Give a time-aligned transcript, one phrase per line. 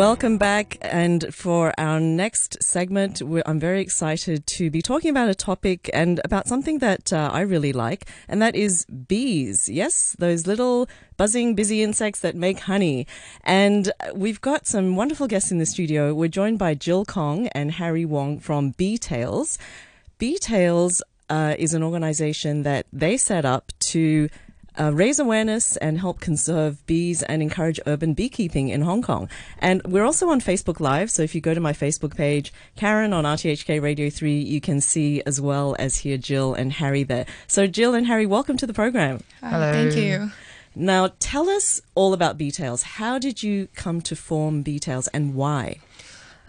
[0.00, 0.78] Welcome back.
[0.80, 6.22] And for our next segment, I'm very excited to be talking about a topic and
[6.24, 9.68] about something that uh, I really like, and that is bees.
[9.68, 10.88] Yes, those little
[11.18, 13.06] buzzing, busy insects that make honey.
[13.44, 16.14] And we've got some wonderful guests in the studio.
[16.14, 19.58] We're joined by Jill Kong and Harry Wong from Bee Tales.
[20.16, 24.30] Bee Tales uh, is an organization that they set up to
[24.80, 29.28] uh, raise awareness and help conserve bees and encourage urban beekeeping in Hong Kong.
[29.58, 31.10] And we're also on Facebook Live.
[31.10, 34.80] So if you go to my Facebook page, Karen on RTHK Radio 3, you can
[34.80, 37.26] see as well as hear Jill and Harry there.
[37.46, 39.20] So Jill and Harry, welcome to the program.
[39.40, 39.72] Hello.
[39.72, 40.30] Thank you.
[40.74, 42.82] Now tell us all about Bee Tales.
[42.82, 45.80] How did you come to form Bee Tales and why?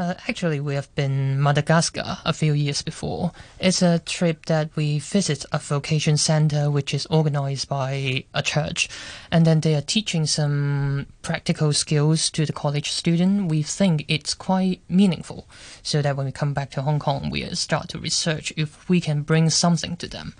[0.02, 3.32] Uh, actually, we have been Madagascar a few years before.
[3.60, 8.90] It's a trip that we visit a vocation center which is organized by a church,
[9.32, 13.52] and then they are teaching some practical skills to the college student.
[13.52, 15.48] We think it's quite meaningful,
[15.84, 19.02] so that when we come back to Hong Kong, we start to research if we
[19.02, 20.34] can bring something to them.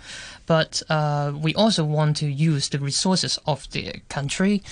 [0.46, 4.64] But uh, we also want to use the resources of the country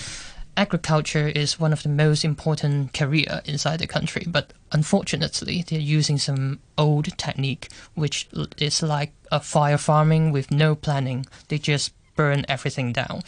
[0.61, 6.19] agriculture is one of the most important career inside the country, but unfortunately, they're using
[6.19, 11.25] some old technique, which is like a fire farming with no planning.
[11.47, 13.21] They just burn everything down.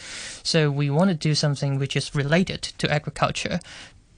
[0.44, 3.58] So we want to do something which is related to agriculture.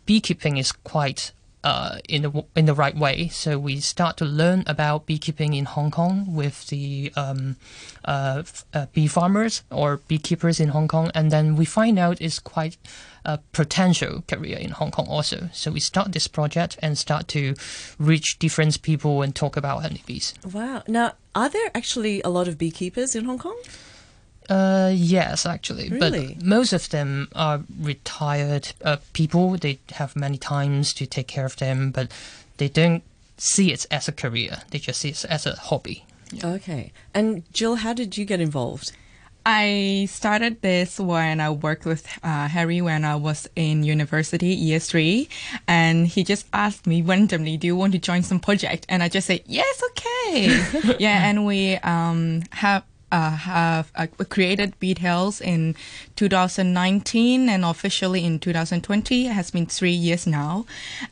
[0.04, 1.32] Beekeeping is quite
[1.64, 3.28] uh, in the in the right way.
[3.28, 7.56] So we start to learn about beekeeping in Hong Kong with the um,
[8.04, 12.38] uh, uh, bee farmers or beekeepers in Hong Kong, and then we find out it's
[12.38, 12.76] quite
[13.24, 15.48] a potential career in Hong Kong also.
[15.52, 17.54] So we start this project and start to
[17.98, 20.34] reach different people and talk about honeybees.
[20.52, 20.82] Wow!
[20.86, 23.58] Now, are there actually a lot of beekeepers in Hong Kong?
[24.48, 26.34] Uh, yes, actually, really?
[26.34, 29.56] but most of them are retired uh, people.
[29.56, 32.12] They have many times to take care of them, but
[32.58, 33.02] they don't
[33.36, 34.62] see it as a career.
[34.70, 36.04] They just see it as a hobby.
[36.32, 36.46] Yeah.
[36.48, 36.92] Okay.
[37.14, 38.92] And Jill, how did you get involved?
[39.48, 44.80] I started this when I worked with uh, Harry when I was in university, year
[44.80, 45.28] three,
[45.68, 49.08] and he just asked me randomly, "Do you want to join some project?" And I
[49.08, 55.40] just said, "Yes, okay." yeah, and we um, have uh, have uh, created Bee Tales
[55.40, 55.74] in
[56.16, 59.26] 2019 and officially in 2020.
[59.26, 60.66] It has been three years now.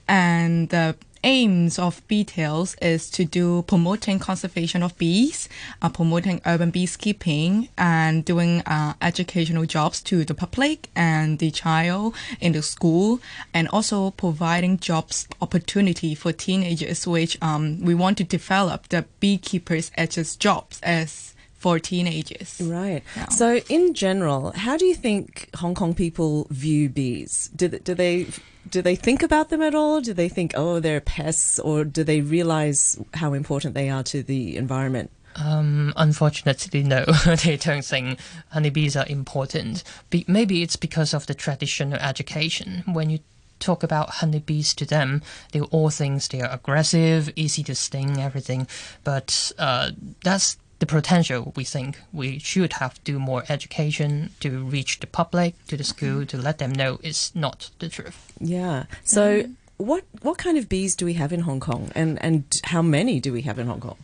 [0.09, 5.49] And the aims of Bee Tales is to do promoting conservation of bees,
[5.83, 12.15] uh, promoting urban beekeeping, and doing uh, educational jobs to the public and the child
[12.41, 13.21] in the school,
[13.55, 19.91] and also providing jobs opportunity for teenagers, which um, we want to develop the beekeepers
[19.97, 21.34] as jobs as
[21.65, 22.61] for teenagers.
[22.63, 23.03] Right.
[23.17, 23.29] Yeah.
[23.31, 27.49] So, in general, how do you think Hong Kong people view bees?
[27.57, 28.27] Do they, do they
[28.69, 30.03] do they think about them at all?
[30.03, 34.23] Do they think, oh, they're pests, or do they realize how important they are to
[34.23, 35.11] the environment?
[35.37, 37.05] Um, unfortunately, no.
[37.45, 38.19] they don't think
[38.51, 39.85] honeybees are important.
[40.11, 42.85] Be- maybe it's because of the traditional education.
[42.93, 43.21] When you
[43.59, 48.67] talk about honeybees to them, they all think they are aggressive, easy to sting, everything.
[49.03, 49.93] But uh,
[50.23, 55.55] that's the potential we think we should have do more education to reach the public
[55.67, 56.27] to the school mm-hmm.
[56.27, 59.53] to let them know it's not the truth yeah so mm-hmm.
[59.79, 63.19] what what kind of bees do we have in hong kong and and how many
[63.19, 63.97] do we have in hong kong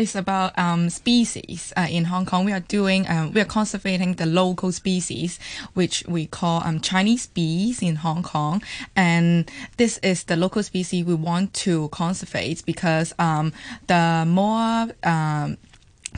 [0.00, 2.46] it's about um, species uh, in Hong Kong.
[2.46, 5.38] We are doing um, we are conserving the local species,
[5.74, 8.62] which we call um, Chinese bees in Hong Kong,
[8.96, 13.52] and this is the local species we want to conserve because um,
[13.88, 15.58] the more um,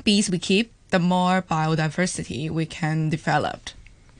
[0.04, 3.70] bees we keep, the more biodiversity we can develop.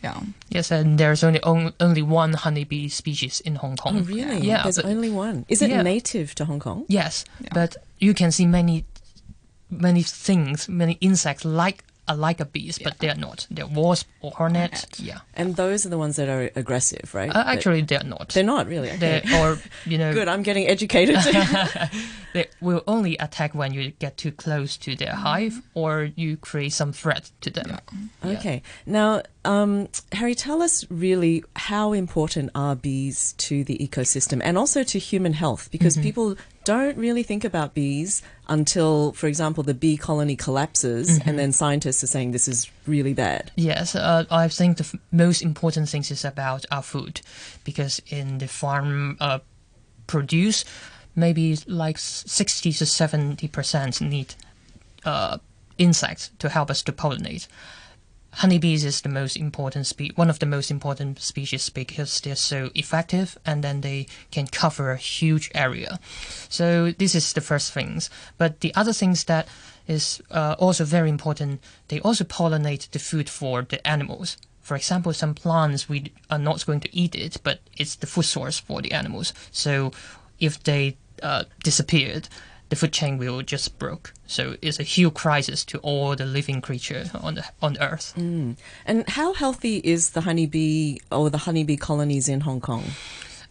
[0.03, 0.21] Yeah.
[0.49, 3.99] Yes, and there's only on, only one honeybee species in Hong Kong.
[3.99, 4.41] Oh, really?
[4.41, 4.65] Yeah.
[4.65, 5.47] There's only one.
[5.49, 5.83] Is it yeah.
[5.83, 6.85] native to Hong Kong?
[6.89, 7.51] Yes, yeah.
[7.55, 8.85] but you can see many
[9.73, 12.89] many things, many insects like are like a bees, yeah.
[12.89, 13.47] but they are not.
[13.51, 14.73] They're wasp or hornet.
[14.73, 15.01] hornet.
[15.01, 15.21] Yeah.
[15.35, 17.35] And those are the ones that are aggressive, right?
[17.35, 18.31] Uh, actually, they're not.
[18.31, 18.91] They're not really.
[18.91, 19.23] Okay.
[19.25, 20.13] They're, or you know.
[20.19, 20.29] Good.
[20.29, 21.17] I'm getting educated.
[22.35, 26.73] they will only attack when you get too close to their hive or you create
[26.73, 27.79] some threat to them.
[28.25, 28.31] Yeah.
[28.33, 28.63] Okay.
[28.85, 34.83] Now, um, Harry, tell us really how important are bees to the ecosystem and also
[34.85, 36.05] to human health because mm-hmm.
[36.05, 41.29] people don't really think about bees until, for example, the bee colony collapses, mm-hmm.
[41.29, 43.51] and then scientists are saying this is really bad.
[43.57, 47.21] Yes, uh, I think the f- most important thing is about our food,
[47.65, 49.41] because in the farm uh,
[50.07, 50.65] produce,
[51.17, 54.35] maybe like sixty to seventy percent need
[55.05, 55.39] uh,
[55.79, 57.49] insects to help us to pollinate
[58.33, 62.71] honeybees is the most important spe- one of the most important species because they're so
[62.75, 65.99] effective and then they can cover a huge area.
[66.49, 68.11] So this is the first things.
[68.39, 69.49] But the other things that
[69.87, 74.37] is uh, also very important, they also pollinate the food for the animals.
[74.61, 78.25] For example, some plants we are not going to eat it, but it's the food
[78.25, 79.35] source for the animals.
[79.51, 79.93] So
[80.39, 82.29] if they uh, disappeared,
[82.73, 84.15] the food chain will just broke.
[84.27, 88.15] So it's a huge crisis to all the living creature on the on Earth.
[88.87, 92.85] And how healthy is the honeybee or the honeybee colonies in Hong Kong?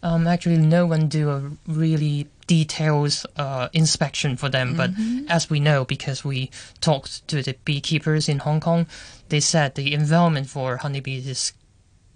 [0.01, 4.75] Um, actually, no one do a really detailed uh, inspection for them.
[4.75, 4.89] But
[5.29, 8.87] as we know, because we talked to the beekeepers in Hong Kong,
[9.29, 11.53] they said the environment for honeybees is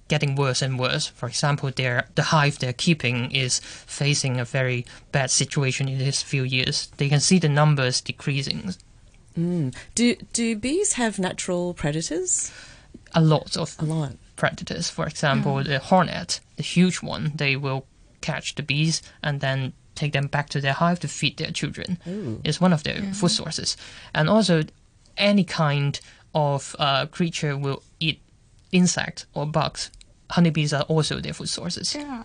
[0.07, 1.07] getting worse and worse.
[1.07, 6.21] For example, their the hive they're keeping is facing a very bad situation in these
[6.21, 6.87] few years.
[6.97, 8.75] They can see the numbers decreasing.
[9.37, 9.75] Mm.
[9.95, 12.51] Do do bees have natural predators?
[13.13, 14.13] A lot of A lot.
[14.35, 14.89] predators.
[14.89, 15.65] For example, mm.
[15.65, 17.85] the hornet, the huge one, they will
[18.21, 21.97] catch the bees and then take them back to their hive to feed their children.
[22.43, 23.11] It's one of their mm-hmm.
[23.13, 23.77] food sources.
[24.13, 24.63] And also,
[25.17, 25.99] any kind
[26.33, 28.19] of uh, creature will eat
[28.71, 29.91] insect or bugs.
[30.31, 31.93] Honeybees are also their food sources.
[31.93, 32.23] Yeah.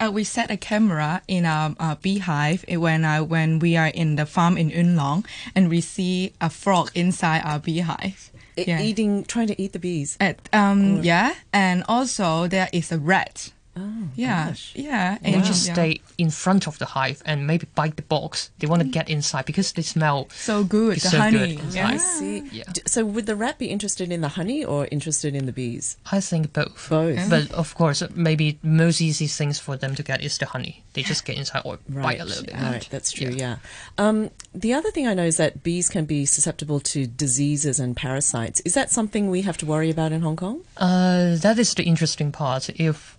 [0.00, 4.16] Uh, we set a camera in our uh, beehive when uh, when we are in
[4.16, 5.24] the farm in Yuen Long
[5.54, 8.32] and we see a frog inside our beehive.
[8.56, 8.80] Yeah.
[8.80, 10.16] Eating, trying to eat the bees.
[10.18, 13.52] At, um, yeah, and also there is a rat.
[13.78, 14.72] Oh, Yeah, gosh.
[14.74, 15.18] yeah.
[15.22, 15.72] They and, just yeah.
[15.74, 18.50] stay in front of the hive and maybe bite the box.
[18.58, 20.28] They want to get inside because they smell.
[20.30, 20.96] so good.
[20.96, 21.56] The so honey.
[21.56, 21.88] good yeah.
[21.88, 22.38] I see.
[22.52, 22.64] Yeah.
[22.86, 25.96] So would the rat be interested in the honey or interested in the bees?
[26.10, 26.88] I think both.
[26.88, 27.28] Both.
[27.28, 30.82] But of course, maybe most easy things for them to get is the honey.
[30.94, 32.54] They just get inside or bite a little bit.
[32.54, 33.28] Right, that's true.
[33.28, 33.56] Yeah.
[33.98, 37.94] Um, the other thing I know is that bees can be susceptible to diseases and
[37.94, 38.60] parasites.
[38.64, 40.62] Is that something we have to worry about in Hong Kong?
[40.78, 42.70] Uh, that is the interesting part.
[42.70, 43.15] If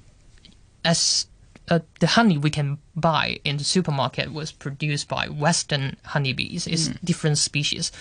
[0.83, 1.27] as
[1.69, 6.87] uh, the honey we can buy in the supermarket was produced by Western honeybees, it's
[7.03, 7.91] different species.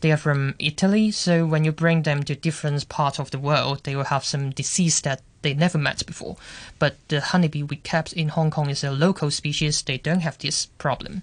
[0.00, 3.84] They are from Italy, so when you bring them to different parts of the world,
[3.84, 6.36] they will have some disease that they never met before.
[6.78, 9.80] But the honeybee we kept in Hong Kong is a local species.
[9.82, 11.22] They don't have this problem.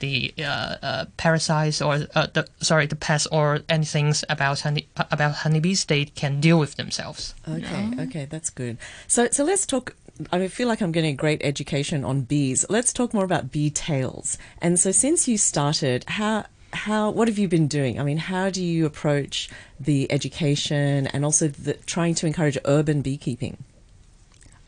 [0.00, 5.04] The uh, uh, parasites or uh, the sorry, the pests or anything about honey uh,
[5.10, 7.34] about honeybees, they can deal with themselves.
[7.48, 8.76] Okay, okay, that's good.
[9.06, 9.94] So, so let's talk.
[10.30, 12.66] I feel like I'm getting a great education on bees.
[12.68, 14.38] Let's talk more about Bee Tales.
[14.60, 17.98] And so, since you started, how how what have you been doing?
[17.98, 19.48] I mean, how do you approach
[19.80, 23.58] the education and also the, trying to encourage urban beekeeping?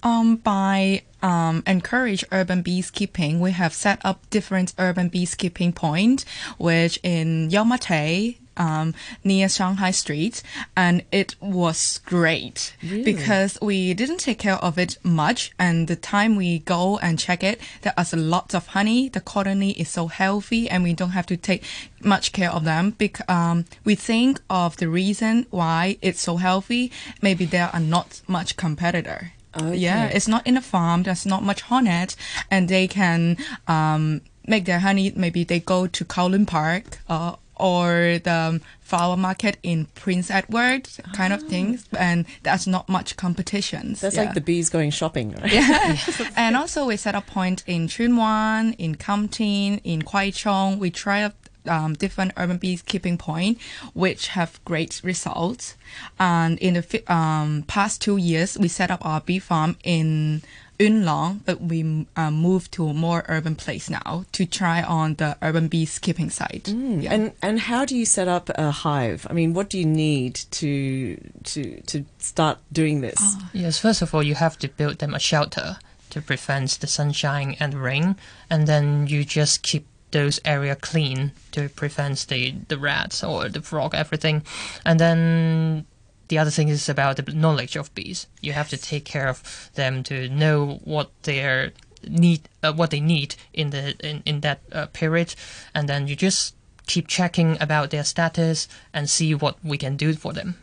[0.02, 6.26] Um, by um, encourage urban beekeeping, we have set up different urban beekeeping points,
[6.58, 10.43] which in Yau Ma Tei, um, near Shanghai Street,
[10.77, 12.75] and it was great
[13.05, 15.53] because we didn't take care of it much.
[15.59, 19.09] And the time we go and check it, there is a lot of honey.
[19.09, 21.65] The colony is so healthy, and we don't have to take
[22.03, 22.95] much care of them.
[22.97, 26.91] Because um, we think of the reason why it's so healthy.
[27.23, 29.33] Maybe there are not much competitor.
[29.62, 31.05] Yeah, it's not in a farm.
[31.05, 32.17] There's not much hornet,
[32.51, 33.37] and they can
[33.69, 35.12] um, make their honey.
[35.15, 41.33] Maybe they go to Kowloon Park uh, or the flower market in Prince Edward, kind
[41.33, 41.87] of things.
[41.96, 44.01] And there's not much competitions.
[44.01, 44.25] That's yeah.
[44.25, 45.53] like the bees going shopping, right?
[45.53, 45.96] Yeah.
[46.37, 50.79] and also we set up point in Tsuen Wan, in Kam Tin, in Kwai Chung.
[50.79, 51.31] We try
[51.67, 53.58] um, different urban beekeeping point,
[53.94, 55.77] which have great results.
[56.19, 60.43] And in the fi- um, past two years, we set up our bee farm in
[60.79, 65.15] Yuen Long, but we um, moved to a more urban place now to try on
[65.15, 66.69] the urban beekeeping side.
[66.69, 67.13] Yeah.
[67.13, 69.27] And and how do you set up a hive?
[69.31, 73.37] I mean, what do you need to to to start doing this?
[73.53, 75.77] Yes, first of all, you have to build them a shelter
[76.11, 78.17] to prevent the sunshine and rain,
[78.51, 83.63] and then you just keep those area clean to prevent the the rats or the
[83.63, 84.43] frog, everything,
[84.85, 85.87] and then.
[86.29, 88.27] The other thing is about the knowledge of bees.
[88.41, 91.73] You have to take care of them to know what their
[92.09, 95.35] need, uh, what they need in the in, in that uh, period,
[95.75, 96.55] and then you just
[96.86, 100.55] keep checking about their status and see what we can do for them.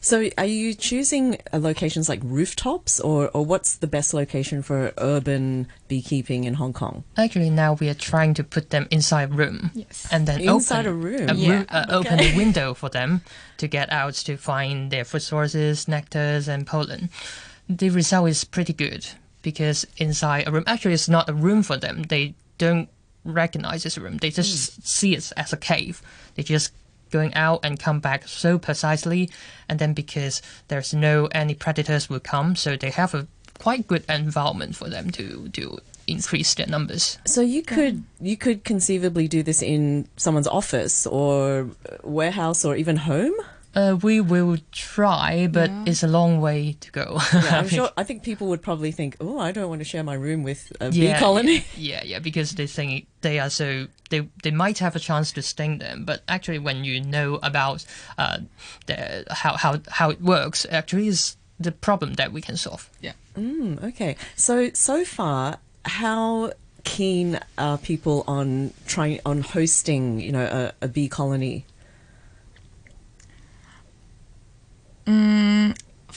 [0.00, 4.92] So, are you choosing uh, locations like rooftops, or or what's the best location for
[4.98, 7.04] urban beekeeping in Hong Kong?
[7.16, 9.70] Actually, now we are trying to put them inside a room.
[9.74, 10.06] Yes.
[10.10, 11.28] And then Inside open a room?
[11.30, 11.58] a Yeah.
[11.60, 13.22] roo- uh, Open a window for them
[13.58, 17.08] to get out to find their food sources, nectars, and pollen.
[17.68, 19.06] The result is pretty good
[19.42, 22.02] because inside a room, actually, it's not a room for them.
[22.02, 22.88] They don't
[23.24, 24.18] recognize it's a room.
[24.18, 24.80] They just Hmm.
[24.84, 26.02] see it as a cave.
[26.34, 26.72] They just
[27.10, 29.30] going out and come back so precisely,
[29.68, 33.26] and then because there's no any predators will come, so they have a
[33.58, 37.18] quite good environment for them to to increase their numbers.
[37.24, 41.70] So you could you could conceivably do this in someone's office or
[42.02, 43.32] warehouse or even home.
[43.74, 45.84] Uh, we will try, but Yeah.
[45.86, 47.18] it's a long way to go.
[47.32, 47.90] Yeah, I'm sure.
[47.96, 50.72] I think people would probably think, "Oh, I don't want to share my room with
[50.80, 54.78] a bee yeah, colony." Yeah, yeah, because they think they are so they they might
[54.78, 57.84] have a chance to sting them, but actually, when you know about
[58.16, 58.38] uh,
[58.86, 62.88] the how how how it works, actually is the problem that we can solve.
[63.00, 63.12] Yeah.
[63.36, 64.16] Mm, okay.
[64.36, 66.52] So so far, how
[66.84, 70.20] keen are people on trying on hosting?
[70.20, 70.44] You know,
[70.80, 71.64] a, a bee colony.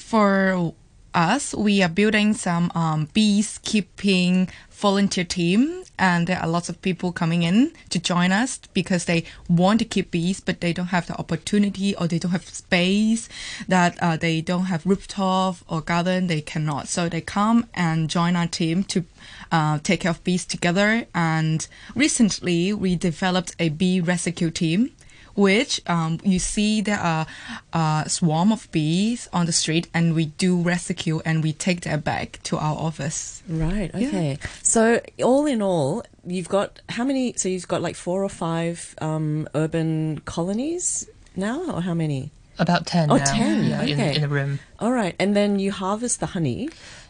[0.07, 0.73] for
[1.17, 7.11] us, we are building some um, beekeeping volunteer team, and there are lots of people
[7.11, 11.07] coming in to join us because they want to keep bees, but they don't have
[11.07, 13.27] the opportunity or they don't have space
[13.67, 16.27] that uh, they don't have rooftop or garden.
[16.27, 19.03] They cannot, so they come and join our team to
[19.51, 21.07] uh, take care of bees together.
[21.15, 24.91] And recently, we developed a bee rescue team
[25.37, 27.25] which um, you see there are
[27.71, 32.01] a swarm of bees on the street and we do rescue and we take them
[32.01, 33.43] back to our office.
[33.47, 33.93] Right.
[33.95, 34.39] Okay.
[34.63, 37.33] So all in all, you've got how many?
[37.37, 42.31] So you've got like four or five um, urban colonies now, or how many?
[42.59, 43.23] About ten Oh, now.
[43.23, 44.15] 10, yeah, in, okay.
[44.15, 44.57] in a room.
[44.79, 45.15] All right.
[45.19, 46.69] And then you harvest the honey,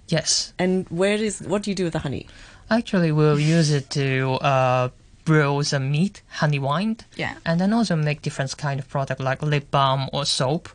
[0.10, 2.28] Yes, and where is what do you do with the honey?
[2.70, 4.90] actually, we'll use it to uh,
[5.28, 7.34] brew some mead, honey wine, Yeah.
[7.46, 10.70] and then also make different kind of product like lip balm or soap.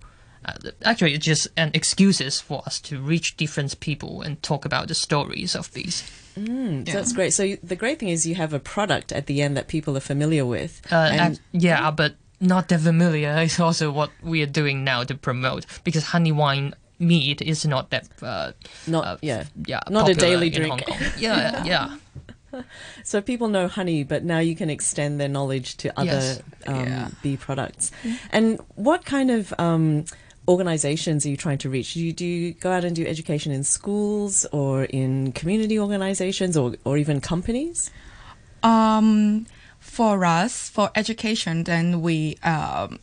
[0.45, 4.89] Uh, actually, it's just an excuses for us to reach different people and talk about
[4.89, 6.03] the stories of these.
[6.37, 6.93] Mm, Yeah.
[6.93, 7.33] So that's great.
[7.33, 9.97] So you, the great thing is you have a product at the end that people
[9.97, 10.81] are familiar with.
[10.91, 15.05] Uh, and ac- yeah, but not that familiar is also what we are doing now
[15.05, 18.51] to promote because honey wine mead is not that uh,
[18.87, 19.45] not uh, yeah.
[19.67, 20.81] yeah Not a daily drink.
[20.83, 21.09] Hong Kong.
[21.19, 21.97] Yeah, yeah.
[23.05, 26.43] So people know honey, but now you can extend their knowledge to other Yes.
[26.67, 27.09] um, Yeah.
[27.23, 27.91] bee products.
[28.31, 30.05] And what kind of um,
[30.49, 31.95] organizations are you trying to reach?
[31.95, 36.57] Do you, do you go out and do education in schools or in community organizations
[36.57, 37.91] or, or even companies?
[38.63, 39.47] Um,
[39.79, 42.99] for us, for education, then we um,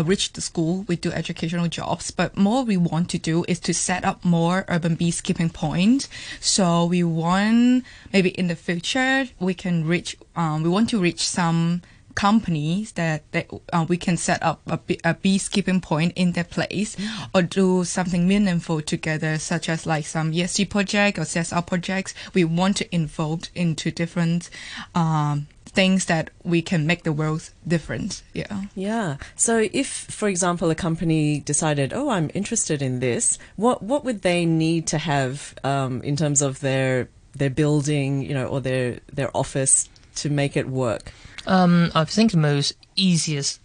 [0.00, 3.74] reach the school, we do educational jobs, but more we want to do is to
[3.74, 6.08] set up more urban beekeeping points.
[6.40, 11.20] So we want maybe in the future we can reach, um, we want to reach
[11.20, 11.82] some
[12.14, 16.96] companies that, that uh, we can set up a, a beekeeping point in their place
[17.34, 22.14] or do something meaningful together such as like some ESG project or CSR projects.
[22.34, 24.50] We want to involve into different
[24.94, 28.22] um, things that we can make the world different.
[28.34, 28.62] Yeah.
[28.74, 29.16] Yeah.
[29.36, 34.22] So if, for example, a company decided, oh, I'm interested in this, what what would
[34.22, 39.00] they need to have um, in terms of their their building, you know, or their
[39.12, 41.12] their office to make it work?
[41.46, 43.60] Um, I think the most easiest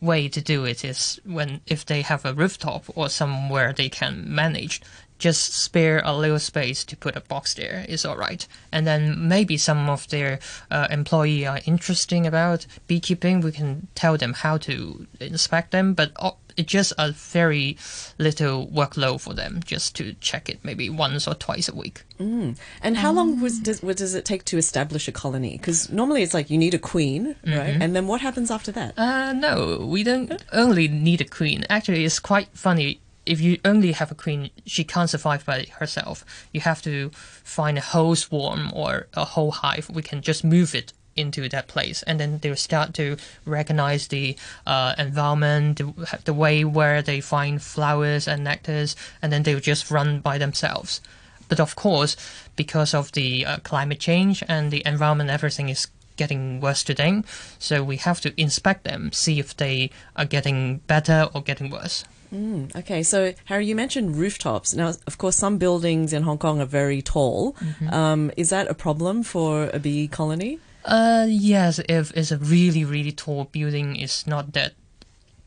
[0.00, 4.34] way to do it is when if they have a rooftop or somewhere they can
[4.34, 4.82] manage,
[5.22, 8.44] just spare a little space to put a box there is all right.
[8.72, 13.40] And then maybe some of their uh, employee are interesting about beekeeping.
[13.40, 16.10] We can tell them how to inspect them, but
[16.56, 17.76] just a very
[18.18, 22.04] little workload for them just to check it maybe once or twice a week.
[22.18, 22.56] Mm.
[22.82, 25.56] And how long was, does, what does it take to establish a colony?
[25.56, 27.76] Because normally it's like you need a queen, right?
[27.80, 28.98] And then what happens after that?
[28.98, 31.64] Uh, no, we don't only need a queen.
[31.68, 33.00] Actually, it's quite funny.
[33.24, 36.24] If you only have a queen, she can't survive by herself.
[36.52, 39.88] You have to find a whole swarm or a whole hive.
[39.90, 44.36] We can just move it into that place, and then they'll start to recognize the
[44.66, 49.90] uh, environment, the, the way where they find flowers and nectars, and then they'll just
[49.90, 51.00] run by themselves.
[51.48, 52.16] But of course,
[52.56, 57.22] because of the uh, climate change and the environment, everything is getting worse today.
[57.58, 62.04] So we have to inspect them, see if they are getting better or getting worse.
[62.32, 64.74] Mm, okay, so Harry, you mentioned rooftops.
[64.74, 67.54] Now, of course, some buildings in Hong Kong are very tall.
[67.90, 70.58] Um, is that a problem for a bee colony?
[70.84, 74.72] Uh, yes, if it's a really, really tall building, it's not that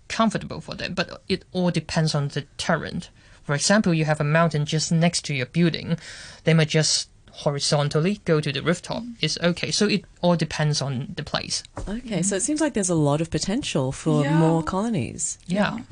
[0.07, 0.93] comfortable for them.
[0.93, 3.03] But it all depends on the terrain.
[3.43, 5.97] For example, you have a mountain just next to your building,
[6.45, 9.03] they might just horizontally go to the rooftop.
[9.19, 9.69] It's okay.
[9.71, 11.63] So it all depends on the place.
[11.87, 14.37] Okay, so it seems like there's a lot of potential for Yeah.
[14.39, 15.37] more colonies.
[15.45, 15.75] Yeah.
[15.75, 15.83] Yeah,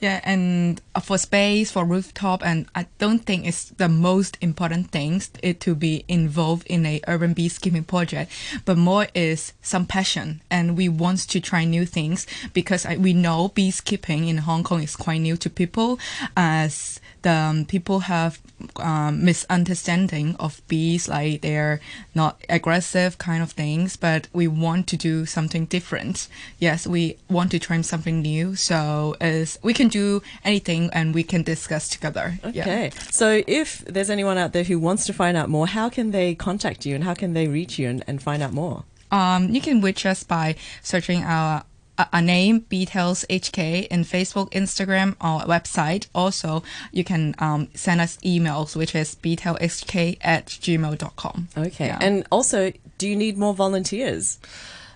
[0.00, 5.30] and uh, for space, for rooftop, and I don't think it's the most important things
[5.42, 8.30] it to be involved in a urban beekeeping project,
[8.64, 13.12] but more is some passion, and we want to try new things because I, we
[13.12, 15.98] know beekeeping in Hong Kong is quite new to people,
[16.36, 18.40] as the um, people have
[18.76, 21.80] um, misunderstanding of bees, like they're
[22.14, 26.28] not aggressive kind of things, but we want to do something different.
[26.58, 31.24] Yes, we want to try something new, so is we can do anything and we
[31.24, 32.38] can discuss together.
[32.52, 32.62] Yeah.
[32.62, 32.90] Okay.
[33.10, 36.34] So if there's anyone out there who wants to find out more, how can they
[36.34, 38.84] contact you and how can they reach you and, and find out more?
[39.10, 41.64] Um, you can reach us by searching our
[41.98, 46.06] a, a name, Beetales HK, in Facebook, Instagram, or website.
[46.14, 51.48] Also, you can um, send us emails, which is beetalehk at gmail.com.
[51.56, 51.86] Okay.
[51.86, 51.98] Yeah.
[52.00, 54.38] And also, do you need more volunteers?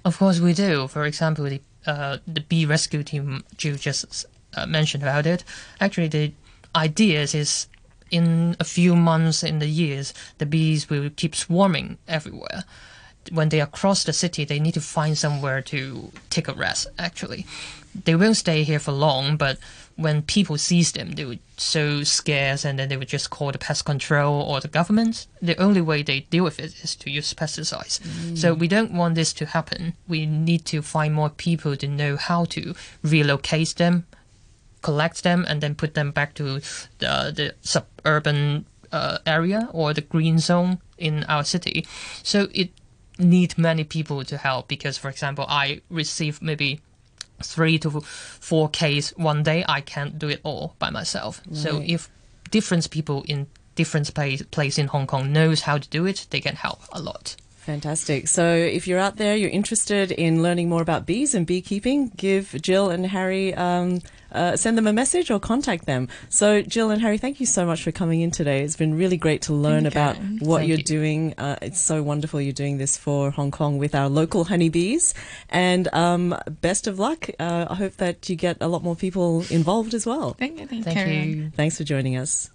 [0.04, 0.88] Of course, we do.
[0.88, 5.44] For example, the uh, the bee rescue team you just uh, mentioned about it.
[5.80, 6.32] Actually, the
[6.74, 7.66] ideas is
[8.10, 12.64] in a few months in the years, the bees will keep swarming everywhere.
[13.30, 16.86] When they across the city, they need to find somewhere to take a rest.
[16.98, 17.46] Actually,
[18.04, 19.58] they won't stay here for long, but
[19.96, 23.58] when people sees them, they would so scared, and then they would just call the
[23.58, 25.26] pest control or the government.
[25.42, 28.00] The only way they deal with it is to use pesticides.
[28.38, 29.94] So we don't want this to happen.
[30.06, 34.06] We need to find more people to know how to relocate them,
[34.82, 36.60] collect them, and then put them back to
[36.98, 41.84] the, the suburban uh, area or the green zone in our city.
[42.22, 42.70] So it
[43.18, 46.80] need many people to help because, for example, I receive maybe
[47.42, 49.64] three to four Ks one day.
[49.68, 51.40] I can't do it all by myself.
[51.52, 52.08] So if
[52.50, 56.40] different people in different place, place in Hong Kong knows how to do it, they
[56.40, 57.36] can help a lot.
[57.68, 58.28] Fantastic.
[58.28, 62.56] So if you're out there, you're interested in learning more about bees and beekeeping, give
[62.62, 64.00] Jill and Harry, um,
[64.32, 66.08] uh, send them a message or contact them.
[66.30, 68.62] So Jill and Harry, thank you so much for coming in today.
[68.64, 70.00] It's been really great to learn Thank you.
[70.00, 70.16] about
[70.48, 70.82] what Thank you're you.
[70.84, 71.34] doing.
[71.36, 75.12] Uh, it's so wonderful you're doing this for Hong Kong with our local honeybees.
[75.50, 77.28] And um, best of luck.
[77.38, 80.32] Uh, I hope that you get a lot more people involved as well.
[80.38, 80.66] Thank you.
[80.66, 81.28] Thank, Thank Karen.
[81.36, 81.50] you.
[81.54, 82.48] Thanks for joining us.